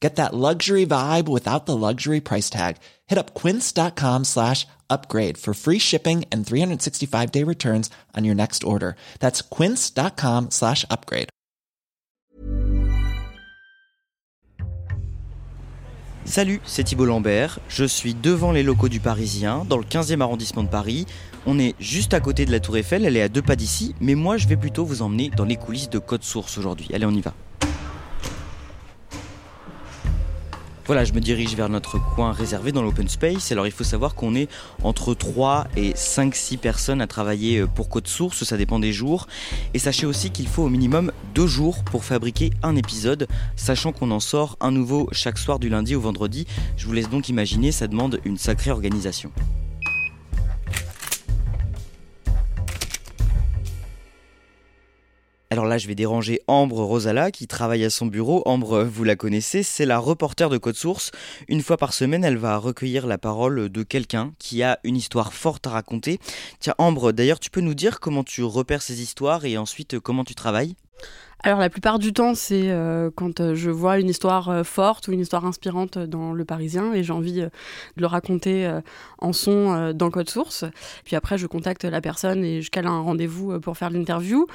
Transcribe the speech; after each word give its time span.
Get 0.00 0.16
that 0.16 0.34
luxury 0.34 0.84
vibe 0.84 1.26
without 1.26 1.64
the 1.64 1.76
luxury 1.76 2.20
price 2.20 2.50
tag. 2.50 2.76
Hit 3.06 3.18
up 3.18 3.34
quince.com 3.34 4.24
slash 4.24 4.66
upgrade 4.90 5.38
for 5.38 5.54
free 5.54 5.78
shipping 5.78 6.24
and 6.30 6.44
365-day 6.44 7.44
returns 7.44 7.88
on 8.14 8.24
your 8.24 8.34
next 8.34 8.62
order. 8.62 8.96
That's 9.20 9.40
quince.com 9.40 10.50
slash 10.50 10.84
upgrade. 10.90 11.30
Salut, 16.26 16.60
c'est 16.64 16.82
Thibault 16.82 17.06
Lambert. 17.06 17.60
Je 17.68 17.84
suis 17.84 18.12
devant 18.12 18.50
les 18.50 18.64
locaux 18.64 18.88
du 18.88 18.98
Parisien, 18.98 19.64
dans 19.68 19.78
le 19.78 19.84
15e 19.84 20.20
arrondissement 20.20 20.64
de 20.64 20.68
Paris. 20.68 21.06
On 21.46 21.56
est 21.58 21.76
juste 21.78 22.14
à 22.14 22.20
côté 22.20 22.44
de 22.44 22.50
la 22.50 22.58
Tour 22.58 22.76
Eiffel, 22.76 23.04
elle 23.04 23.16
est 23.16 23.22
à 23.22 23.28
deux 23.28 23.42
pas 23.42 23.54
d'ici, 23.54 23.94
mais 24.00 24.16
moi 24.16 24.36
je 24.36 24.48
vais 24.48 24.56
plutôt 24.56 24.84
vous 24.84 25.02
emmener 25.02 25.30
dans 25.30 25.44
les 25.44 25.56
coulisses 25.56 25.88
de 25.88 26.00
Code 26.00 26.24
Source 26.24 26.58
aujourd'hui. 26.58 26.88
Allez, 26.92 27.06
on 27.06 27.12
y 27.12 27.20
va. 27.20 27.32
Voilà, 30.86 31.04
je 31.04 31.12
me 31.12 31.20
dirige 31.20 31.56
vers 31.56 31.68
notre 31.68 31.98
coin 32.14 32.30
réservé 32.30 32.70
dans 32.70 32.80
l'open 32.80 33.08
space. 33.08 33.50
Alors 33.50 33.66
il 33.66 33.72
faut 33.72 33.82
savoir 33.82 34.14
qu'on 34.14 34.36
est 34.36 34.48
entre 34.84 35.14
3 35.14 35.66
et 35.76 35.90
5-6 35.94 36.58
personnes 36.58 37.00
à 37.00 37.08
travailler 37.08 37.58
euh, 37.58 37.66
pour 37.66 37.88
Code 37.88 38.06
Source, 38.06 38.44
ça 38.44 38.56
dépend 38.56 38.78
des 38.78 38.92
jours. 38.92 39.26
Et 39.74 39.80
sachez 39.80 40.06
aussi 40.06 40.30
qu'il 40.30 40.46
faut 40.46 40.62
au 40.62 40.68
minimum 40.68 41.10
2 41.34 41.46
jours 41.48 41.82
pour 41.82 42.04
fabriquer 42.04 42.50
un 42.62 42.76
épisode, 42.76 43.26
sachant 43.56 43.90
qu'on 43.90 44.12
en 44.12 44.20
sort 44.20 44.56
un 44.60 44.70
nouveau 44.70 45.08
chaque 45.10 45.38
soir 45.38 45.58
du 45.58 45.68
lundi 45.68 45.96
au 45.96 46.00
vendredi. 46.00 46.46
Je 46.76 46.86
vous 46.86 46.92
laisse 46.92 47.10
donc 47.10 47.28
imaginer, 47.28 47.72
ça 47.72 47.88
demande 47.88 48.20
une 48.24 48.38
sacrée 48.38 48.70
organisation. 48.70 49.32
Alors 55.56 55.64
là, 55.64 55.78
je 55.78 55.88
vais 55.88 55.94
déranger 55.94 56.42
Ambre 56.48 56.82
Rosala 56.82 57.30
qui 57.30 57.46
travaille 57.46 57.82
à 57.82 57.88
son 57.88 58.04
bureau. 58.04 58.42
Ambre, 58.44 58.82
vous 58.82 59.04
la 59.04 59.16
connaissez, 59.16 59.62
c'est 59.62 59.86
la 59.86 59.96
reporter 59.98 60.50
de 60.50 60.58
Code 60.58 60.74
Source. 60.74 61.12
Une 61.48 61.62
fois 61.62 61.78
par 61.78 61.94
semaine, 61.94 62.24
elle 62.24 62.36
va 62.36 62.58
recueillir 62.58 63.06
la 63.06 63.16
parole 63.16 63.70
de 63.70 63.82
quelqu'un 63.82 64.34
qui 64.38 64.62
a 64.62 64.78
une 64.84 64.98
histoire 64.98 65.32
forte 65.32 65.66
à 65.66 65.70
raconter. 65.70 66.18
Tiens, 66.60 66.74
Ambre, 66.76 67.10
d'ailleurs, 67.12 67.40
tu 67.40 67.48
peux 67.48 67.62
nous 67.62 67.72
dire 67.72 68.00
comment 68.00 68.22
tu 68.22 68.42
repères 68.42 68.82
ces 68.82 69.00
histoires 69.00 69.46
et 69.46 69.56
ensuite 69.56 69.98
comment 69.98 70.24
tu 70.24 70.34
travailles? 70.34 70.76
Alors 71.46 71.60
la 71.60 71.70
plupart 71.70 72.00
du 72.00 72.12
temps, 72.12 72.34
c'est 72.34 72.70
euh, 72.70 73.08
quand 73.14 73.38
euh, 73.38 73.54
je 73.54 73.70
vois 73.70 74.00
une 74.00 74.08
histoire 74.08 74.48
euh, 74.48 74.64
forte 74.64 75.06
ou 75.06 75.12
une 75.12 75.20
histoire 75.20 75.44
inspirante 75.44 75.96
dans 75.96 76.32
Le 76.32 76.44
Parisien 76.44 76.92
et 76.92 77.04
j'ai 77.04 77.12
envie 77.12 77.34
de 77.34 77.50
le 77.94 78.06
raconter 78.06 78.68
en 79.18 79.32
son 79.32 79.92
dans 79.92 80.10
Code 80.10 80.28
Source. 80.28 80.64
Puis 81.04 81.14
après, 81.14 81.38
je 81.38 81.46
contacte 81.46 81.84
la 81.84 82.00
personne 82.00 82.44
et 82.44 82.62
je 82.62 82.70
cale 82.70 82.86
un 82.86 83.00
rendez-vous 83.00 83.60
pour 83.60 83.76
faire 83.76 83.90
l'interview. 83.90 84.46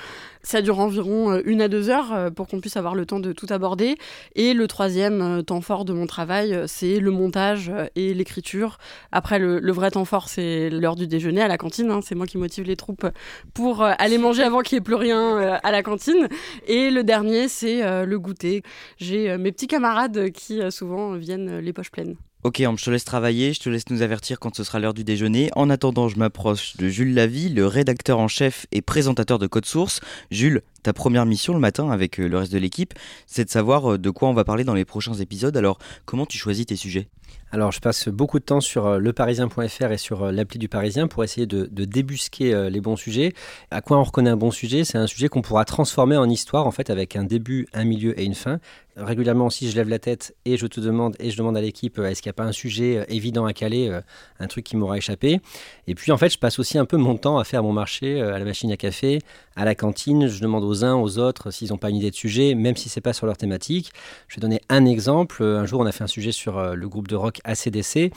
Ça 0.44 0.62
dure 0.62 0.80
environ 0.80 1.40
une 1.46 1.62
à 1.62 1.68
deux 1.68 1.90
heures 1.90 2.32
pour 2.34 2.48
qu'on 2.48 2.60
puisse 2.60 2.78
avoir 2.78 2.96
le 2.96 3.06
temps 3.06 3.20
de 3.20 3.32
tout 3.32 3.48
aborder. 3.50 3.96
Et 4.36 4.54
le 4.54 4.68
troisième 4.68 5.44
temps 5.44 5.62
fort 5.62 5.86
de 5.86 5.94
mon 5.94 6.08
travail, 6.08 6.64
c'est 6.68 7.00
le 7.00 7.12
montage 7.12 7.72
et 7.96 8.14
l'écriture. 8.14 8.78
Après, 9.12 9.40
le, 9.40 9.72
vrai 9.72 9.92
temps 9.92 10.06
fort, 10.06 10.30
c'est 10.30 10.70
l'heure 10.70 10.96
du 10.96 11.08
déjeuner 11.08 11.42
à 11.42 11.48
la 11.48 11.58
cantine. 11.58 11.90
Hein. 11.90 12.02
C'est 12.04 12.16
moi 12.16 12.26
qui 12.26 12.38
motive 12.38 12.66
les 12.66 12.76
troupes 12.76 13.08
pour 13.54 13.82
aller 13.84 14.18
manger 14.18 14.44
avant 14.44 14.62
qu'il 14.62 14.76
n'y 14.76 14.80
ait 14.80 14.84
plus 14.84 14.96
rien 14.96 15.60
à 15.64 15.72
la 15.72 15.84
cantine. 15.84 16.28
Et 16.68 16.90
le 16.90 17.04
dernier, 17.04 17.48
c'est 17.48 17.84
euh, 17.84 18.06
le 18.06 18.20
goûter. 18.20 18.64
J'ai 18.98 19.30
euh, 19.30 19.38
mes 19.38 19.52
petits 19.52 19.68
camarades 19.68 20.32
qui 20.32 20.62
euh, 20.62 20.72
souvent 20.72 21.14
viennent 21.16 21.60
les 21.60 21.74
poches 21.74 21.92
pleines. 21.92 22.16
Ok, 22.44 22.58
je 22.60 22.84
te 22.84 22.90
laisse 22.90 23.06
travailler, 23.06 23.54
je 23.54 23.60
te 23.60 23.70
laisse 23.70 23.88
nous 23.92 24.02
avertir 24.02 24.40
quand 24.40 24.56
ce 24.56 24.64
sera 24.64 24.80
l'heure 24.80 24.96
du 24.96 25.04
déjeuner. 25.04 25.52
En 25.56 25.70
attendant, 25.70 26.08
je 26.08 26.18
m'approche 26.18 26.76
de 26.76 26.90
Jules 26.90 27.14
Lavie, 27.14 27.50
le 27.50 27.68
rédacteur 27.68 28.18
en 28.18 28.28
chef 28.28 28.66
et 28.72 28.82
présentateur 28.82 29.38
de 29.38 29.46
Code 29.46 29.68
Source. 29.68 30.00
Jules, 30.32 30.64
ta 30.84 30.94
première 30.94 31.26
mission 31.26 31.54
le 31.54 31.60
matin 31.60 31.90
avec 31.90 32.18
le 32.18 32.38
reste 32.38 32.52
de 32.52 32.58
l'équipe, 32.58 32.94
c'est 33.28 33.46
de 33.46 33.50
savoir 33.50 34.00
de 34.00 34.10
quoi 34.10 34.30
on 34.30 34.34
va 34.34 34.44
parler 34.44 34.64
dans 34.64 34.74
les 34.74 34.86
prochains 34.86 35.14
épisodes. 35.14 35.56
Alors, 35.56 35.78
comment 36.06 36.26
tu 36.26 36.38
choisis 36.38 36.66
tes 36.66 36.76
sujets? 36.76 37.08
Alors, 37.54 37.72
je 37.72 37.80
passe 37.80 38.08
beaucoup 38.08 38.40
de 38.40 38.46
temps 38.46 38.62
sur 38.62 38.98
leparisien.fr 38.98 39.92
et 39.92 39.98
sur 39.98 40.32
l'appli 40.32 40.58
du 40.58 40.70
Parisien 40.70 41.08
pour 41.08 41.24
essayer 41.24 41.46
de, 41.46 41.66
débusquer 41.66 42.70
les 42.70 42.82
bons 42.82 42.96
sujets. 42.96 43.34
À 43.72 43.82
quoi 43.82 43.98
on 43.98 44.04
reconnaît 44.04 44.30
un 44.30 44.38
bon 44.38 44.52
sujet? 44.52 44.86
C'est 44.86 44.98
un 44.98 45.08
sujet 45.08 45.28
qu'on 45.28 45.42
pourra 45.42 45.66
transformer 45.66 46.16
en 46.16 46.30
histoire, 46.30 46.66
en 46.66 46.72
fait, 46.72 46.90
avec 46.90 47.18
un 47.18 47.26
début, 47.26 47.68
un 47.74 47.84
milieu 47.84 48.18
et 48.18 48.24
une 48.24 48.36
fin 48.36 48.60
régulièrement 48.98 49.46
aussi, 49.46 49.70
je 49.70 49.76
lève 49.76 49.90
la 49.90 50.00
tête 50.00 50.36
et 50.46 50.58
je 50.58 50.68
te 50.68 50.80
demande 50.80 51.16
et 51.20 51.32
je 51.32 51.38
demande 51.38 51.58
à 51.58 51.62
l'équipe 51.62 51.98
euh, 52.00 52.10
est-ce 52.10 52.22
qu'il 52.22 52.30
n'y 52.30 52.32
a 52.32 52.40
pas 52.42 52.44
un 52.44 52.52
sujet 52.52 52.98
euh, 52.98 53.04
évident 53.08 53.46
à 53.46 53.54
caler, 53.54 53.90
euh, 53.90 54.02
un 54.40 54.48
truc 54.48 54.66
qui 54.66 54.76
m'aura 54.76 54.98
échappé? 54.98 55.40
Et 55.88 55.96
puis 55.96 56.12
en 56.12 56.18
fait, 56.18 56.30
je 56.30 56.38
passe 56.38 56.60
aussi 56.60 56.78
un 56.78 56.86
peu 56.86 56.98
mon 56.98 57.18
temps 57.18 57.38
à 57.38 57.44
faire 57.44 57.64
mon 57.64 57.74
marché 57.74 58.22
à 58.22 58.38
la 58.38 58.46
machine 58.46 58.72
à 58.72 58.78
café, 58.78 59.20
à 59.56 59.66
la 59.66 59.76
cantine. 59.76 60.28
Je 60.28 60.42
demande 60.42 60.64
uns, 60.84 60.96
aux 60.96 61.18
autres 61.18 61.52
s'ils 61.52 61.70
n'ont 61.70 61.78
pas 61.78 61.90
une 61.90 61.98
idée 61.98 62.12
de 62.12 62.16
sujet, 62.16 62.56
même 62.56 62.76
si 62.76 62.90
c'est 62.90 63.02
pas 63.02 63.14
sur 63.14 63.26
leur 63.26 63.38
thématique. 63.38 63.92
Je 64.28 64.36
vais 64.36 64.42
donner 64.42 64.62
un 64.70 64.86
exemple. 64.86 65.44
Un 65.44 65.66
jour, 65.66 65.82
on 65.82 65.86
a 65.86 65.92
fait 65.92 66.04
un 66.04 66.08
sujet 66.08 66.32
sur 66.32 66.76
le 66.76 66.90
groupe 66.90 67.08
de 67.08 67.16
rock 67.16 67.40
ACDC. 67.44 68.12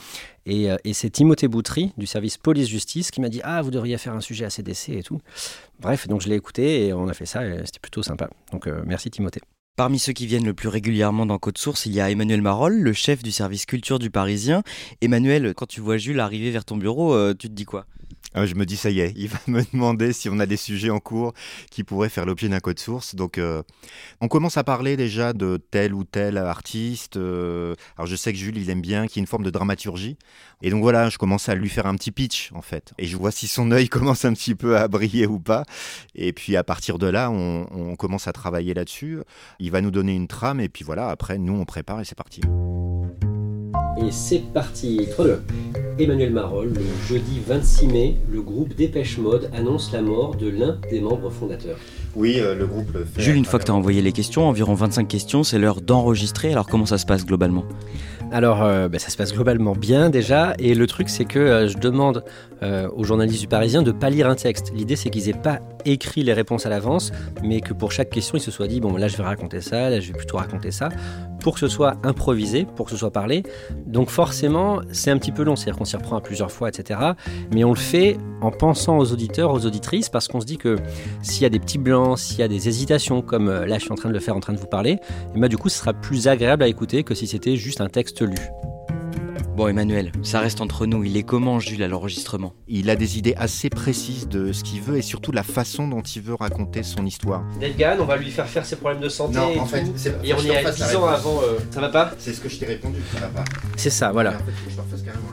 Et, 0.47 0.67
et 0.83 0.93
c'est 0.93 1.09
Timothée 1.09 1.47
Boutry 1.47 1.91
du 1.97 2.05
service 2.05 2.37
police-justice 2.37 3.11
qui 3.11 3.21
m'a 3.21 3.29
dit 3.29 3.41
Ah, 3.43 3.61
vous 3.61 3.71
devriez 3.71 3.97
faire 3.97 4.13
un 4.13 4.21
sujet 4.21 4.45
ACDC 4.45 4.89
et 4.89 5.03
tout. 5.03 5.19
Bref, 5.79 6.07
donc 6.07 6.21
je 6.21 6.29
l'ai 6.29 6.35
écouté 6.35 6.87
et 6.87 6.93
on 6.93 7.07
a 7.07 7.13
fait 7.13 7.25
ça 7.25 7.45
et 7.45 7.61
c'était 7.65 7.79
plutôt 7.81 8.03
sympa. 8.03 8.29
Donc 8.51 8.67
merci 8.85 9.09
Timothée. 9.09 9.41
Parmi 9.75 9.99
ceux 9.99 10.13
qui 10.13 10.25
viennent 10.25 10.45
le 10.45 10.53
plus 10.53 10.69
régulièrement 10.69 11.25
dans 11.25 11.37
Code 11.37 11.57
Source, 11.57 11.85
il 11.85 11.91
y 11.91 11.99
a 11.99 12.09
Emmanuel 12.09 12.41
Marolle, 12.41 12.79
le 12.79 12.93
chef 12.93 13.21
du 13.21 13.33
service 13.33 13.65
culture 13.65 13.99
du 13.99 14.09
Parisien. 14.09 14.63
Emmanuel, 15.01 15.53
quand 15.53 15.65
tu 15.65 15.81
vois 15.81 15.97
Jules 15.97 16.21
arriver 16.21 16.49
vers 16.49 16.63
ton 16.63 16.77
bureau, 16.77 17.13
euh, 17.13 17.33
tu 17.37 17.49
te 17.49 17.53
dis 17.53 17.65
quoi? 17.65 17.85
Ah, 18.37 18.45
je 18.45 18.55
me 18.55 18.65
dis, 18.65 18.75
ça 18.75 18.89
y 18.89 18.99
est, 18.99 19.13
il 19.15 19.29
va 19.29 19.37
me 19.47 19.61
demander 19.71 20.11
si 20.11 20.27
on 20.27 20.39
a 20.39 20.45
des 20.45 20.57
sujets 20.57 20.89
en 20.89 20.99
cours 20.99 21.33
qui 21.71 21.85
pourraient 21.85 22.09
faire 22.09 22.25
l'objet 22.25 22.49
d'un 22.49 22.59
code 22.59 22.79
source. 22.79 23.15
Donc, 23.15 23.37
euh, 23.37 23.63
on 24.19 24.27
commence 24.27 24.57
à 24.57 24.65
parler 24.65 24.97
déjà 24.97 25.31
de 25.31 25.55
tel 25.55 25.93
ou 25.93 26.03
tel 26.03 26.37
artiste. 26.37 27.15
Euh, 27.15 27.75
alors, 27.97 28.07
je 28.07 28.15
sais 28.17 28.33
que 28.33 28.37
Jules, 28.37 28.57
il 28.57 28.69
aime 28.69 28.81
bien 28.81 29.07
qu'il 29.07 29.17
y 29.17 29.19
ait 29.19 29.23
une 29.23 29.27
forme 29.27 29.43
de 29.43 29.49
dramaturgie. 29.49 30.17
Et 30.61 30.69
donc, 30.69 30.81
voilà, 30.81 31.09
je 31.09 31.17
commence 31.17 31.47
à 31.47 31.55
lui 31.55 31.69
faire 31.69 31.85
un 31.85 31.95
petit 31.95 32.11
pitch, 32.11 32.51
en 32.53 32.61
fait. 32.61 32.93
Et 32.97 33.07
je 33.07 33.15
vois 33.15 33.31
si 33.31 33.47
son 33.47 33.71
œil 33.71 33.87
commence 33.89 34.25
un 34.25 34.33
petit 34.33 34.55
peu 34.55 34.77
à 34.77 34.89
briller 34.89 35.27
ou 35.27 35.39
pas. 35.39 35.63
Et 36.13 36.33
puis, 36.33 36.57
à 36.57 36.63
partir 36.65 36.97
de 36.97 37.07
là, 37.07 37.31
on 37.31 37.95
commence 37.95 38.27
à 38.27 38.33
travailler 38.33 38.73
là-dessus. 38.73 39.19
Il 39.65 39.71
va 39.71 39.81
nous 39.81 39.89
donner 39.89 40.13
une 40.13 40.27
trame. 40.27 40.59
Et 40.59 40.69
puis, 40.69 40.83
voilà, 40.83 41.09
après, 41.09 41.39
nous, 41.39 41.59
on 41.59 41.65
prépare 41.65 41.99
et 41.99 42.05
c'est 42.05 42.13
parti. 42.13 42.39
Et 43.97 44.11
c'est 44.11 44.43
parti. 44.53 45.07
3, 45.09 45.25
2. 45.25 45.41
Emmanuel 45.97 46.31
Marolle, 46.31 46.71
le 46.71 47.07
jeudi 47.07 47.39
26 47.39 47.87
mai, 47.87 48.15
le 48.31 48.43
groupe 48.43 48.75
Dépêche 48.75 49.17
Mode 49.17 49.49
annonce 49.55 49.91
la 49.91 50.03
mort 50.03 50.35
de 50.35 50.49
l'un 50.49 50.79
des 50.91 50.99
membres 50.99 51.31
fondateurs. 51.31 51.79
Oui, 52.15 52.37
euh, 52.39 52.55
le 52.55 52.65
groupe 52.65 52.93
le 52.93 53.05
fait. 53.05 53.21
Jules, 53.21 53.35
une 53.35 53.45
fois 53.45 53.59
que 53.59 53.65
tu 53.65 53.71
as 53.71 53.75
envoyé 53.75 54.01
les 54.01 54.11
questions, 54.11 54.47
environ 54.47 54.73
25 54.73 55.07
questions, 55.07 55.43
c'est 55.43 55.59
l'heure 55.59 55.81
d'enregistrer. 55.81 56.51
Alors 56.51 56.67
comment 56.67 56.85
ça 56.85 56.97
se 56.97 57.05
passe 57.05 57.25
globalement? 57.25 57.65
Alors, 58.31 58.63
euh, 58.63 58.89
bah, 58.89 58.99
ça 58.99 59.09
se 59.09 59.17
passe 59.17 59.33
globalement 59.33 59.73
bien 59.73 60.09
déjà. 60.09 60.53
Et 60.57 60.73
le 60.75 60.87
truc, 60.87 61.09
c'est 61.09 61.25
que 61.25 61.39
euh, 61.39 61.67
je 61.67 61.77
demande 61.77 62.23
aux 62.95 63.03
journalistes 63.03 63.41
du 63.41 63.47
Parisien 63.47 63.83
de 63.83 63.91
pas 63.91 64.09
lire 64.09 64.27
un 64.27 64.33
texte. 64.33 64.71
L'idée, 64.73 64.95
c'est 64.95 65.11
qu'ils 65.11 65.29
aient 65.29 65.33
pas 65.33 65.59
écrit 65.85 66.23
les 66.23 66.33
réponses 66.33 66.65
à 66.65 66.69
l'avance, 66.69 67.11
mais 67.43 67.61
que 67.61 67.73
pour 67.73 67.91
chaque 67.91 68.09
question, 68.09 68.39
ils 68.39 68.41
se 68.41 68.49
soient 68.49 68.67
dit 68.67 68.79
bon, 68.79 68.97
là, 68.97 69.07
je 69.07 69.17
vais 69.17 69.23
raconter 69.23 69.61
ça, 69.61 69.91
là, 69.91 69.99
je 69.99 70.07
vais 70.07 70.17
plutôt 70.17 70.37
raconter 70.37 70.71
ça, 70.71 70.89
pour 71.45 71.53
que 71.53 71.59
ce 71.59 71.67
soit 71.67 71.97
improvisé, 72.01 72.65
pour 72.75 72.87
que 72.87 72.91
ce 72.91 72.97
soit 72.97 73.11
parlé. 73.11 73.43
Donc, 73.85 74.09
forcément, 74.09 74.81
c'est 74.91 75.11
un 75.11 75.19
petit 75.19 75.31
peu 75.31 75.43
long. 75.43 75.55
C'est-à-dire 75.55 75.77
qu'on 75.77 75.85
s'y 75.85 75.95
reprend 75.95 76.17
à 76.17 76.21
plusieurs 76.21 76.51
fois, 76.51 76.69
etc. 76.69 76.99
Mais 77.53 77.63
on 77.63 77.69
le 77.69 77.75
fait 77.75 78.17
en 78.41 78.49
pensant 78.49 78.97
aux 78.97 79.11
auditeurs, 79.11 79.53
aux 79.53 79.63
auditrices, 79.63 80.09
parce 80.09 80.27
qu'on 80.27 80.41
se 80.41 80.47
dit 80.47 80.57
que 80.57 80.77
s'il 81.21 81.43
y 81.43 81.45
a 81.45 81.49
des 81.49 81.59
petits 81.59 81.77
blancs, 81.77 82.17
s'il 82.17 82.39
y 82.39 82.41
a 82.41 82.47
des 82.47 82.67
hésitations, 82.67 83.21
comme 83.21 83.47
euh, 83.47 83.67
là 83.67 83.77
je 83.77 83.83
suis 83.83 83.91
en 83.91 83.95
train 83.95 84.09
de 84.09 84.15
le 84.15 84.19
faire, 84.19 84.35
en 84.35 84.39
train 84.39 84.53
de 84.53 84.59
vous 84.59 84.65
parler, 84.65 84.97
et 85.35 85.39
bah, 85.39 85.47
du 85.47 85.57
coup 85.57 85.69
ce 85.69 85.77
sera 85.77 85.93
plus 85.93 86.27
agréable 86.27 86.63
à 86.63 86.67
écouter 86.67 87.03
que 87.03 87.13
si 87.13 87.27
c'était 87.27 87.57
juste 87.57 87.79
un 87.79 87.89
texte 87.89 88.23
lu. 88.23 88.35
Bon 89.55 89.69
Emmanuel, 89.69 90.11
ça 90.21 90.41
reste 90.41 90.59
entre 90.59 90.85
nous, 90.85 91.05
il 91.05 91.15
est 91.15 91.23
comment 91.23 91.59
Jules 91.61 91.81
à 91.81 91.87
l'enregistrement? 91.87 92.53
Il 92.67 92.89
a 92.89 92.97
des 92.97 93.17
idées 93.17 93.35
assez 93.37 93.69
précises 93.69 94.27
de 94.27 94.51
ce 94.51 94.65
qu'il 94.65 94.81
veut 94.81 94.97
et 94.97 95.01
surtout 95.01 95.31
la 95.31 95.43
façon 95.43 95.87
dont 95.87 96.01
il 96.01 96.21
veut 96.21 96.33
raconter 96.33 96.83
son 96.83 97.05
histoire. 97.05 97.41
Delgan, 97.61 97.95
on 98.01 98.05
va 98.05 98.17
lui 98.17 98.31
faire 98.31 98.47
faire 98.49 98.65
ses 98.65 98.75
problèmes 98.75 99.01
de 99.01 99.07
santé 99.07 99.35
Non, 99.37 99.49
et 99.51 99.59
en 99.59 99.65
fait, 99.65 99.85
c'est- 99.95 100.13
et 100.25 100.33
on 100.33 100.39
y 100.39 100.47
la 100.47 100.71
10 100.71 100.95
ans 100.97 101.05
avant. 101.05 101.39
euh, 101.41 101.57
Ça 101.71 101.79
va 101.79 101.87
pas? 101.87 102.11
C'est 102.17 102.33
ce 102.33 102.41
que 102.41 102.49
je 102.49 102.57
t'ai 102.57 102.65
répondu, 102.65 102.97
ça 103.13 103.21
va 103.21 103.27
pas. 103.27 103.43
C'est 103.77 103.89
ça, 103.89 104.11
voilà. 104.11 104.33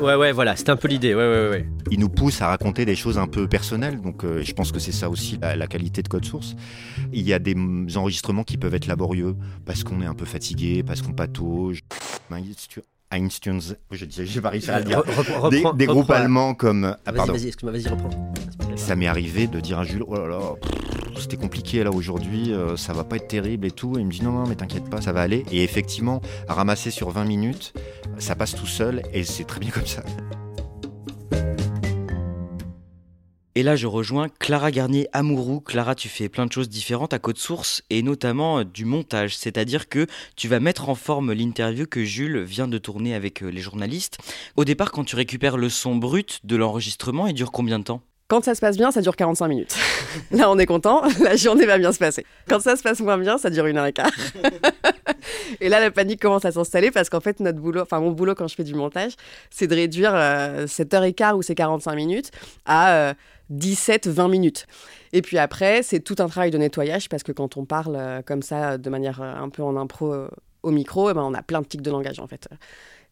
Ouais, 0.01 0.15
ouais, 0.15 0.31
voilà, 0.31 0.55
c'était 0.55 0.71
un 0.71 0.77
peu 0.77 0.87
l'idée. 0.87 1.15
Ouais, 1.17 1.21
ouais, 1.29 1.49
ouais. 1.51 1.67
Il 1.91 1.99
nous 1.99 2.09
pousse 2.09 2.41
à 2.43 2.47
raconter 2.47 2.85
des 2.85 2.95
choses 2.95 3.19
un 3.19 3.27
peu 3.27 3.49
personnelles, 3.49 4.01
donc 4.01 4.25
euh, 4.25 4.43
je 4.45 4.53
pense 4.53 4.71
que 4.71 4.79
c'est 4.79 4.93
ça 4.93 5.11
aussi 5.11 5.37
la, 5.43 5.57
la 5.57 5.67
qualité 5.67 6.01
de 6.01 6.09
Code 6.09 6.25
Source. 6.25 6.55
Il 7.13 7.27
y 7.27 7.33
a 7.33 7.41
des 7.41 7.57
enregistrements 7.97 8.45
qui 8.45 8.57
peuvent 8.57 8.75
être 8.75 8.87
laborieux 8.87 9.35
parce 9.67 9.83
qu'on 9.83 10.01
est 10.01 10.07
un 10.07 10.15
peu 10.15 10.27
fatigué, 10.27 10.85
parce 10.85 11.03
qu'on 11.03 11.13
patauge. 11.13 11.81
Einstein, 13.13 13.61
je 13.91 14.05
dis, 14.05 14.27
j'ai 14.27 14.41
pas 14.41 14.49
réussi 14.51 14.71
à 14.71 14.79
le 14.79 14.85
dire. 14.87 15.01
Re- 15.01 15.51
Des, 15.51 15.59
reprends- 15.59 15.75
des 15.75 15.87
groupes 15.87 16.07
reprends. 16.07 16.15
allemands 16.15 16.55
comme. 16.55 16.85
Ah, 17.05 17.11
Vas-y, 17.13 17.17
pardon. 17.17 17.33
vas-y, 17.35 17.47
excuse-moi, 17.49 17.73
vas-y, 17.79 17.89
reprends. 17.89 18.33
Ça 18.77 18.97
m'est 18.97 19.07
arrivé 19.07 19.47
de 19.47 19.61
dire 19.61 19.79
à 19.79 19.85
Jules, 19.85 20.05
oh 20.07 20.15
là 20.17 20.27
là, 20.27 20.41
c'était 21.19 21.37
compliqué 21.37 21.85
là 21.85 21.91
aujourd'hui, 21.91 22.53
euh, 22.53 22.77
ça 22.77 22.93
va 22.95 23.05
pas 23.05 23.17
être 23.17 23.29
terrible 23.29 23.67
et 23.67 23.71
tout. 23.71 23.97
Et 23.97 24.01
il 24.01 24.07
me 24.07 24.11
dit 24.11 24.23
non, 24.23 24.33
non, 24.33 24.47
mais 24.49 24.55
t'inquiète 24.55 24.89
pas, 24.89 25.01
ça 25.03 25.13
va 25.13 25.21
aller. 25.21 25.45
Et 25.53 25.63
effectivement, 25.63 26.21
ramasser 26.49 26.91
sur 26.91 27.11
20 27.11 27.25
minutes, 27.25 27.75
ça 28.19 28.35
passe 28.35 28.55
tout 28.55 28.67
seul 28.67 29.03
et 29.13 29.25
c'est 29.25 29.45
très 29.45 29.61
bien 29.61 29.71
comme 29.71 29.87
ça. 29.87 30.03
Et 33.55 33.63
là, 33.63 33.77
je 33.77 33.87
rejoins 33.87 34.29
Clara 34.39 34.71
Garnier 34.71 35.09
Amourou. 35.13 35.61
Clara, 35.61 35.95
tu 35.95 36.09
fais 36.09 36.31
plein 36.31 36.47
de 36.47 36.53
choses 36.53 36.71
différentes 36.71 37.13
à 37.13 37.19
Code 37.19 37.37
Source 37.37 37.83
et 37.91 38.03
notamment 38.03 38.61
euh, 38.61 38.65
du 38.65 38.87
montage. 38.87 39.37
C'est-à-dire 39.37 39.91
que 39.91 40.07
tu 40.37 40.49
vas 40.49 40.59
mettre 40.59 40.89
en 40.89 40.95
forme 40.95 41.33
l'interview 41.33 41.87
que 41.87 42.03
Jules 42.03 42.41
vient 42.41 42.67
de 42.67 42.79
tourner 42.79 43.15
avec 43.15 43.43
euh, 43.43 43.49
les 43.49 43.61
journalistes. 43.61 44.17
Au 44.57 44.65
départ, 44.65 44.91
quand 44.91 45.05
tu 45.05 45.17
récupères 45.17 45.59
le 45.59 45.69
son 45.69 45.97
brut 45.97 46.41
de 46.45 46.57
l'enregistrement, 46.57 47.27
il 47.27 47.35
dure 47.35 47.53
combien 47.53 47.79
de 47.79 47.85
temps? 47.85 48.01
Quand 48.29 48.43
ça 48.43 48.55
se 48.55 48.63
passe 48.63 48.79
bien, 48.79 48.91
ça 48.91 49.03
dure 49.03 49.17
45 49.17 49.49
minutes. 49.49 49.77
Là, 50.31 50.51
on 50.51 50.59
est 50.59 50.65
content, 50.65 51.03
la 51.21 51.37
journée 51.37 51.67
va 51.67 51.77
bien 51.77 51.93
se 51.93 51.99
passer. 51.99 52.25
Quand 52.49 52.61
ça 52.61 52.77
se 52.77 52.83
passe 52.83 53.01
moins 53.01 53.19
bien, 53.19 53.37
ça 53.37 53.51
dure 53.51 53.67
une 53.67 53.77
heure 53.77 53.85
et 53.85 53.93
quart. 53.93 54.11
et 55.61 55.69
là, 55.69 55.81
la 55.81 55.91
panique 55.91 56.23
commence 56.23 56.47
à 56.47 56.53
s'installer 56.53 56.91
parce 56.91 57.11
qu'en 57.11 57.21
fait, 57.21 57.41
notre 57.41 57.59
boulot, 57.59 57.83
enfin 57.83 58.01
mon 58.01 58.13
boulot 58.13 58.35
quand 58.35 58.49
je 58.49 58.55
fais 58.55 58.65
du 58.65 58.75
montage, 58.75 59.13
c'est 59.51 59.67
de 59.67 59.75
réduire 59.75 60.13
euh, 60.15 60.67
cette 60.67 60.95
heure 60.95 61.05
et 61.05 61.13
quart 61.13 61.37
ou 61.37 61.43
ces 61.43 61.55
45 61.55 61.95
minutes 61.95 62.31
à 62.65 63.15
17-20 63.53 64.31
minutes. 64.31 64.67
Et 65.13 65.23
puis 65.23 65.39
après, 65.39 65.83
c'est 65.83 66.01
tout 66.01 66.17
un 66.19 66.29
travail 66.29 66.51
de 66.51 66.59
nettoyage 66.59 67.09
parce 67.09 67.23
que 67.23 67.33
quand 67.33 67.57
on 67.57 67.65
parle 67.65 67.97
euh, 67.97 68.23
comme 68.23 68.43
ça, 68.43 68.79
de 68.79 68.91
manière 68.91 69.21
euh, 69.21 69.35
un 69.35 69.49
peu 69.51 69.63
en 69.63 69.77
impro 69.77 70.13
euh, 70.13 70.29
au 70.63 70.71
micro, 70.71 71.11
eh 71.11 71.15
ben, 71.15 71.23
on 71.23 71.35
a 71.35 71.43
plein 71.43 71.61
de 71.61 71.67
tics 71.67 71.83
de 71.83 71.91
langage 71.91 72.19
en 72.19 72.27
fait. 72.27 72.49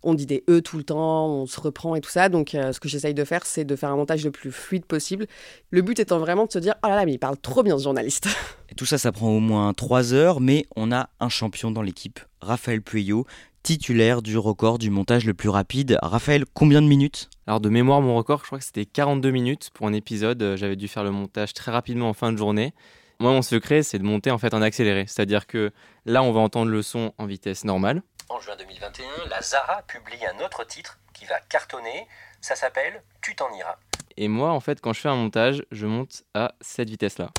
On 0.02 0.14
dit 0.14 0.24
des 0.24 0.44
E 0.48 0.60
tout 0.60 0.78
le 0.78 0.84
temps, 0.84 1.26
on 1.26 1.46
se 1.46 1.60
reprend 1.60 1.94
et 1.94 2.00
tout 2.00 2.08
ça. 2.08 2.30
Donc, 2.30 2.52
ce 2.52 2.80
que 2.80 2.88
j'essaye 2.88 3.12
de 3.12 3.22
faire, 3.22 3.44
c'est 3.44 3.66
de 3.66 3.76
faire 3.76 3.90
un 3.90 3.96
montage 3.96 4.24
le 4.24 4.30
plus 4.30 4.50
fluide 4.50 4.86
possible. 4.86 5.26
Le 5.70 5.82
but 5.82 5.98
étant 6.00 6.18
vraiment 6.18 6.46
de 6.46 6.52
se 6.52 6.58
dire 6.58 6.72
Oh 6.82 6.88
là 6.88 6.96
là, 6.96 7.04
mais 7.04 7.12
il 7.12 7.18
parle 7.18 7.36
trop 7.36 7.62
bien 7.62 7.76
ce 7.76 7.84
journaliste. 7.84 8.26
Et 8.70 8.74
Tout 8.74 8.86
ça, 8.86 8.96
ça 8.96 9.12
prend 9.12 9.28
au 9.28 9.40
moins 9.40 9.74
3 9.74 10.14
heures, 10.14 10.40
mais 10.40 10.64
on 10.74 10.90
a 10.90 11.10
un 11.20 11.28
champion 11.28 11.70
dans 11.70 11.82
l'équipe, 11.82 12.18
Raphaël 12.40 12.80
Pueyo, 12.80 13.26
titulaire 13.62 14.22
du 14.22 14.38
record 14.38 14.78
du 14.78 14.90
montage 14.90 15.24
le 15.24 15.34
plus 15.34 15.48
rapide. 15.48 15.98
Raphaël, 16.02 16.44
combien 16.54 16.82
de 16.82 16.86
minutes? 16.86 17.28
Alors 17.46 17.60
de 17.60 17.68
mémoire, 17.68 18.00
mon 18.00 18.16
record, 18.16 18.40
je 18.40 18.46
crois 18.46 18.58
que 18.58 18.64
c'était 18.64 18.86
42 18.86 19.30
minutes 19.30 19.70
pour 19.74 19.86
un 19.86 19.92
épisode. 19.92 20.42
Euh, 20.42 20.56
J'avais 20.56 20.76
dû 20.76 20.88
faire 20.88 21.04
le 21.04 21.10
montage 21.10 21.54
très 21.54 21.70
rapidement 21.70 22.08
en 22.08 22.12
fin 22.14 22.32
de 22.32 22.38
journée. 22.38 22.72
Moi, 23.18 23.32
mon 23.32 23.42
secret, 23.42 23.82
c'est 23.82 23.98
de 23.98 24.04
monter 24.04 24.30
en 24.30 24.38
fait 24.38 24.54
en 24.54 24.62
accéléré. 24.62 25.04
C'est-à-dire 25.06 25.46
que 25.46 25.72
là, 26.06 26.22
on 26.22 26.32
va 26.32 26.40
entendre 26.40 26.70
le 26.70 26.82
son 26.82 27.12
en 27.18 27.26
vitesse 27.26 27.64
normale. 27.64 28.02
En 28.28 28.40
juin 28.40 28.54
2021, 28.58 29.28
la 29.28 29.42
Zara 29.42 29.82
publie 29.82 30.24
un 30.24 30.44
autre 30.44 30.64
titre 30.66 30.98
qui 31.12 31.26
va 31.26 31.38
cartonner. 31.48 32.06
Ça 32.40 32.54
s'appelle 32.56 33.02
Tu 33.20 33.34
t'en 33.34 33.52
iras. 33.54 33.76
Et 34.16 34.28
moi, 34.28 34.50
en 34.50 34.60
fait, 34.60 34.80
quand 34.80 34.92
je 34.92 35.00
fais 35.00 35.08
un 35.08 35.16
montage, 35.16 35.64
je 35.70 35.86
monte 35.86 36.22
à 36.34 36.52
cette 36.60 36.88
vitesse-là. 36.90 37.30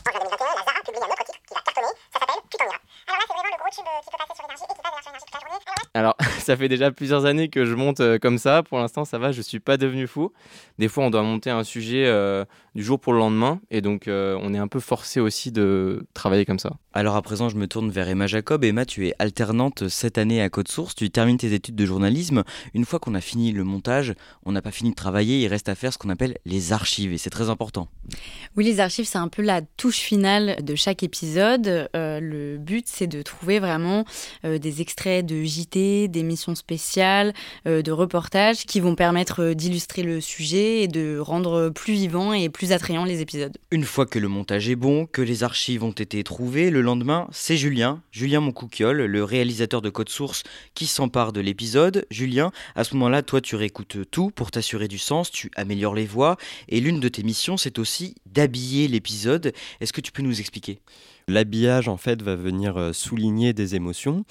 Alors, 5.94 6.16
ça 6.40 6.56
fait 6.56 6.70
déjà 6.70 6.92
plusieurs 6.92 7.26
années 7.26 7.50
que 7.50 7.66
je 7.66 7.76
monte 7.76 8.00
euh, 8.00 8.18
comme 8.18 8.38
ça. 8.38 8.64
Pour 8.64 8.80
l'instant, 8.80 9.06
ça 9.06 9.18
va, 9.18 9.32
je 9.32 9.42
suis 9.42 9.60
pas 9.60 9.78
devenu 9.78 10.08
fou. 10.08 10.32
Des 10.80 10.88
fois, 10.88 11.04
on 11.06 11.10
doit 11.10 11.24
monter 11.24 11.50
un 11.50 11.64
sujet 11.64 12.06
euh, 12.06 12.46
du 12.76 12.84
jour 12.84 13.00
pour 13.00 13.14
le 13.14 13.20
lendemain. 13.20 13.60
Et 13.70 13.82
donc, 13.82 14.08
euh, 14.08 14.38
on 14.42 14.54
est 14.54 14.58
un 14.58 14.68
peu 14.68 14.80
forcé 14.80 15.20
aussi 15.20 15.52
de 15.52 16.06
travailler 16.14 16.46
comme 16.46 16.60
ça. 16.60 16.78
Alors 16.94 17.16
à 17.16 17.22
présent, 17.22 17.48
je 17.48 17.56
me 17.56 17.68
tourne 17.68 17.90
vers 17.90 18.10
Emma 18.10 18.28
Jacob. 18.28 18.66
Emma, 18.66 18.86
tu 18.86 19.08
es 19.08 19.14
alternante 19.18 19.88
cette 19.88 20.18
année 20.18 20.42
à 20.42 20.50
Code 20.50 20.68
Source. 20.68 20.94
Tu 20.94 21.10
termines 21.10 21.38
tes 21.38 21.54
études 21.54 21.76
de 21.76 21.86
journalisme. 21.86 22.44
Une 22.74 22.84
fois 22.84 23.00
qu'on 23.00 23.16
a 23.16 23.22
fini 23.22 23.54
le 23.54 23.64
montage, 23.64 24.14
on 24.46 24.52
n'a 24.52 24.62
pas 24.62 24.72
fini 24.72 24.90
de 24.90 24.96
travailler. 24.96 25.42
Il 25.42 25.48
reste 25.48 25.70
à 25.70 25.76
faire 25.76 25.94
ce 25.94 25.98
qu'on 25.98 26.10
appelle 26.10 26.38
les 26.46 26.74
archives. 26.74 27.14
Et 27.14 27.18
c'est 27.18 27.30
très 27.30 27.50
important. 27.50 27.88
Oui, 28.58 28.66
les 28.66 28.82
archives, 28.82 29.06
c'est 29.06 29.18
un 29.18 29.30
peu 29.30 29.42
la 29.42 29.62
touche 29.62 30.00
finale 30.00 30.58
de 30.64 30.76
chaque 30.76 31.02
épisode. 31.02 31.90
Euh, 31.96 32.20
le 32.20 32.58
but, 32.58 32.86
c'est 32.88 33.08
de 33.08 33.22
trouver 33.22 33.60
vraiment 33.60 34.04
euh, 34.44 34.58
des 34.58 34.82
extraits 34.82 35.26
de 35.26 35.44
JT, 35.44 36.10
d'émissions 36.10 36.56
spéciales, 36.56 37.34
euh, 37.68 37.82
de 37.82 37.92
reportages 37.94 38.66
qui 38.66 38.82
vont 38.82 38.96
permettre 38.96 39.54
d'illustrer 39.54 40.04
le 40.04 40.20
sujet 40.20 40.84
et 40.84 40.88
de 40.90 41.18
rendre 41.20 41.70
plus 41.70 41.94
vivant 41.94 42.34
et 42.34 42.50
plus 42.50 42.61
attrayant 42.70 43.04
les 43.04 43.22
épisodes. 43.22 43.58
Une 43.72 43.84
fois 43.84 44.06
que 44.06 44.20
le 44.20 44.28
montage 44.28 44.70
est 44.70 44.76
bon, 44.76 45.08
que 45.08 45.22
les 45.22 45.44
archives 45.44 45.84
ont 45.84 45.92
été 45.92 46.24
trouvées, 46.24 46.70
le 46.70 46.82
lendemain, 46.82 47.28
c'est 47.32 47.58
Julien, 47.58 48.02
Julien 48.12 48.40
Moncouquiole, 48.40 49.02
le 49.02 49.24
réalisateur 49.24 49.82
de 49.82 49.90
Code 49.90 50.10
Source, 50.10 50.44
qui 50.76 50.86
s'empare 50.86 51.34
de 51.34 51.42
l'épisode. 51.42 52.06
Julien, 52.12 52.52
à 52.76 52.84
ce 52.84 52.94
moment-là, 52.94 53.24
toi, 53.24 53.42
tu 53.42 53.56
réécoutes 53.56 54.10
tout 54.12 54.30
pour 54.30 54.52
t'assurer 54.52 54.88
du 54.88 55.00
sens, 55.00 55.32
tu 55.32 55.50
améliores 55.56 55.96
les 55.96 56.06
voix, 56.06 56.38
et 56.70 56.80
l'une 56.80 57.00
de 57.00 57.10
tes 57.10 57.24
missions, 57.24 57.58
c'est 57.58 57.80
aussi 57.80 58.16
d'habiller 58.28 58.88
l'épisode. 58.88 59.54
Est-ce 59.80 59.94
que 59.94 60.02
tu 60.02 60.12
peux 60.12 60.22
nous 60.22 60.40
expliquer? 60.40 60.80
L'habillage, 61.28 61.88
en 61.88 61.98
fait, 61.98 62.22
va 62.22 62.36
venir 62.36 62.78
euh, 62.78 62.94
souligner 62.94 63.54
des 63.54 63.76
émotions. 63.76 64.26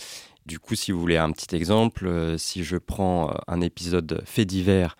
Du 0.47 0.59
coup, 0.59 0.75
si 0.75 0.93
vous 0.93 1.01
voulez 1.01 1.17
un 1.17 1.31
petit 1.33 1.55
exemple, 1.55 2.07
euh, 2.07 2.39
si 2.39 2.65
je 2.65 2.77
prends 2.77 3.31
euh, 3.31 3.35
un 3.47 3.61
épisode 3.61 4.23
fait 4.25 4.45
divers 4.45 4.97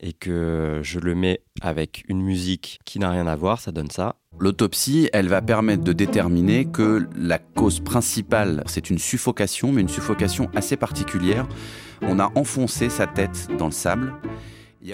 et 0.00 0.12
que 0.12 0.80
je 0.82 0.98
le 1.00 1.14
mets 1.14 1.40
avec 1.60 2.04
une 2.08 2.22
musique 2.22 2.80
qui 2.84 2.98
n'a 2.98 3.10
rien 3.10 3.26
à 3.26 3.36
voir, 3.36 3.60
ça 3.60 3.72
donne 3.72 3.90
ça. 3.90 4.16
L'autopsie, 4.38 5.08
elle 5.12 5.28
va 5.28 5.42
permettre 5.42 5.82
de 5.82 5.92
déterminer 5.92 6.66
que 6.66 7.08
la 7.16 7.38
cause 7.38 7.80
principale, 7.80 8.62
c'est 8.66 8.90
une 8.90 8.98
suffocation, 8.98 9.72
mais 9.72 9.80
une 9.80 9.88
suffocation 9.88 10.48
assez 10.54 10.76
particulière. 10.76 11.48
On 12.02 12.20
a 12.20 12.30
enfoncé 12.36 12.88
sa 12.88 13.06
tête 13.06 13.48
dans 13.58 13.66
le 13.66 13.72
sable. 13.72 14.14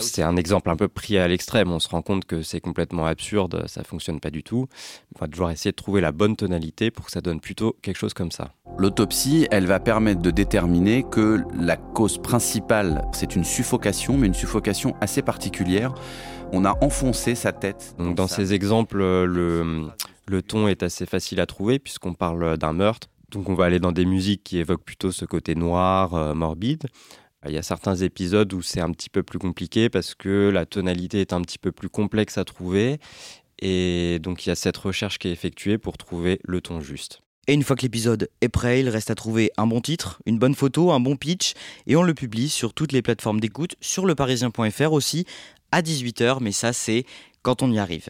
C'est 0.00 0.22
un 0.22 0.36
exemple 0.36 0.70
un 0.70 0.76
peu 0.76 0.88
pris 0.88 1.18
à 1.18 1.28
l'extrême. 1.28 1.70
On 1.70 1.78
se 1.78 1.88
rend 1.88 2.02
compte 2.02 2.24
que 2.24 2.42
c'est 2.42 2.60
complètement 2.60 3.06
absurde, 3.06 3.64
ça 3.66 3.84
fonctionne 3.84 4.20
pas 4.20 4.30
du 4.30 4.42
tout. 4.42 4.66
On 5.14 5.20
va 5.20 5.26
devoir 5.26 5.50
essayer 5.50 5.72
de 5.72 5.76
trouver 5.76 6.00
la 6.00 6.12
bonne 6.12 6.36
tonalité 6.36 6.90
pour 6.90 7.06
que 7.06 7.12
ça 7.12 7.20
donne 7.20 7.40
plutôt 7.40 7.76
quelque 7.82 7.96
chose 7.96 8.14
comme 8.14 8.30
ça. 8.30 8.52
L'autopsie, 8.78 9.46
elle 9.50 9.66
va 9.66 9.80
permettre 9.80 10.20
de 10.22 10.30
déterminer 10.30 11.04
que 11.04 11.42
la 11.58 11.76
cause 11.76 12.18
principale, 12.18 13.04
c'est 13.12 13.36
une 13.36 13.44
suffocation, 13.44 14.16
mais 14.16 14.26
une 14.26 14.34
suffocation 14.34 14.94
assez 15.00 15.22
particulière. 15.22 15.94
On 16.52 16.64
a 16.64 16.76
enfoncé 16.82 17.34
sa 17.34 17.52
tête. 17.52 17.94
Donc 17.98 18.14
dans 18.14 18.28
ces 18.28 18.54
exemples, 18.54 18.98
le, 18.98 19.88
le 20.26 20.42
ton 20.42 20.68
est 20.68 20.82
assez 20.82 21.06
facile 21.06 21.40
à 21.40 21.46
trouver 21.46 21.78
puisqu'on 21.78 22.14
parle 22.14 22.56
d'un 22.58 22.72
meurtre. 22.72 23.08
Donc 23.30 23.48
on 23.48 23.54
va 23.54 23.64
aller 23.64 23.80
dans 23.80 23.92
des 23.92 24.04
musiques 24.04 24.44
qui 24.44 24.58
évoquent 24.58 24.84
plutôt 24.84 25.10
ce 25.10 25.24
côté 25.24 25.54
noir, 25.54 26.14
euh, 26.14 26.34
morbide. 26.34 26.86
Il 27.46 27.52
y 27.52 27.58
a 27.58 27.62
certains 27.62 27.96
épisodes 27.96 28.52
où 28.52 28.62
c'est 28.62 28.80
un 28.80 28.90
petit 28.90 29.10
peu 29.10 29.22
plus 29.22 29.38
compliqué 29.38 29.88
parce 29.88 30.14
que 30.14 30.50
la 30.52 30.64
tonalité 30.64 31.20
est 31.20 31.32
un 31.32 31.42
petit 31.42 31.58
peu 31.58 31.72
plus 31.72 31.88
complexe 31.88 32.38
à 32.38 32.44
trouver. 32.44 32.98
Et 33.58 34.18
donc 34.20 34.46
il 34.46 34.48
y 34.48 34.52
a 34.52 34.54
cette 34.54 34.76
recherche 34.76 35.18
qui 35.18 35.28
est 35.28 35.32
effectuée 35.32 35.78
pour 35.78 35.96
trouver 35.98 36.40
le 36.44 36.60
ton 36.60 36.80
juste. 36.80 37.20
Et 37.46 37.52
une 37.52 37.62
fois 37.62 37.76
que 37.76 37.82
l'épisode 37.82 38.30
est 38.40 38.48
prêt, 38.48 38.80
il 38.80 38.88
reste 38.88 39.10
à 39.10 39.14
trouver 39.14 39.50
un 39.58 39.66
bon 39.66 39.80
titre, 39.80 40.22
une 40.24 40.38
bonne 40.38 40.54
photo, 40.54 40.92
un 40.92 41.00
bon 41.00 41.16
pitch, 41.16 41.52
et 41.86 41.94
on 41.94 42.02
le 42.02 42.14
publie 42.14 42.48
sur 42.48 42.72
toutes 42.72 42.92
les 42.92 43.02
plateformes 43.02 43.38
d'écoute, 43.38 43.76
sur 43.82 44.06
leparisien.fr 44.06 44.92
aussi, 44.92 45.26
à 45.70 45.82
18h, 45.82 46.38
mais 46.40 46.52
ça 46.52 46.72
c'est 46.72 47.04
quand 47.42 47.62
on 47.62 47.70
y 47.70 47.78
arrive. 47.78 48.08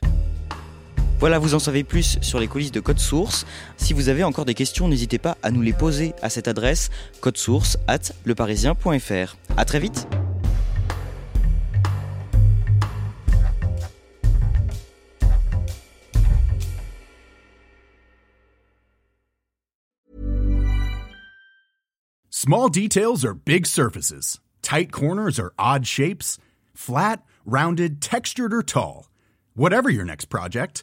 Voilà, 1.18 1.38
vous 1.38 1.54
en 1.54 1.58
savez 1.58 1.84
plus 1.84 2.18
sur 2.20 2.38
les 2.38 2.48
coulisses 2.48 2.72
de 2.72 2.80
Code 2.80 2.98
Source. 2.98 3.46
Si 3.76 3.92
vous 3.92 4.08
avez 4.08 4.24
encore 4.24 4.44
des 4.44 4.54
questions, 4.54 4.88
n'hésitez 4.88 5.18
pas 5.18 5.38
à 5.42 5.50
nous 5.50 5.62
les 5.62 5.72
poser 5.72 6.14
à 6.22 6.28
cette 6.28 6.48
adresse 6.48 6.90
codesource 7.20 7.78
at 7.86 8.12
leparisien.fr. 8.24 9.36
A 9.56 9.64
très 9.64 9.80
vite 9.80 10.06
Small 22.30 22.68
details 22.68 23.24
are 23.24 23.32
big 23.32 23.64
surfaces. 23.64 24.38
Tight 24.60 24.92
corners 24.92 25.40
are 25.40 25.54
odd 25.58 25.86
shapes. 25.86 26.36
Flat, 26.74 27.22
rounded, 27.46 28.02
textured, 28.02 28.52
or 28.52 28.62
tall. 28.62 29.08
Whatever 29.54 29.88
your 29.88 30.04
next 30.04 30.26
project, 30.26 30.82